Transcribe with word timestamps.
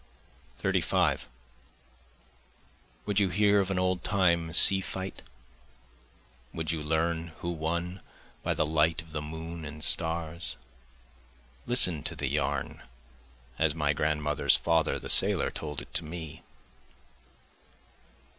35 0.57 1.29
Would 3.05 3.19
you 3.19 3.29
hear 3.29 3.59
of 3.59 3.69
an 3.69 3.77
old 3.77 4.03
time 4.03 4.51
sea 4.51 4.81
fight? 4.81 5.21
Would 6.55 6.71
you 6.71 6.81
learn 6.81 7.33
who 7.41 7.51
won 7.51 8.01
by 8.41 8.55
the 8.55 8.65
light 8.65 9.03
of 9.03 9.11
the 9.11 9.21
moon 9.21 9.63
and 9.63 9.83
stars? 9.83 10.57
List 11.67 11.87
to 12.05 12.15
the 12.15 12.27
yarn, 12.29 12.81
as 13.59 13.75
my 13.75 13.93
grandmother's 13.93 14.55
father 14.55 14.97
the 14.97 15.07
sailor 15.07 15.51
told 15.51 15.83
it 15.83 15.93
to 15.93 16.03
me. 16.03 16.41